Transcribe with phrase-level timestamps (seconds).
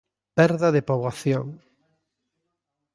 [0.37, 1.45] Perda de poboación.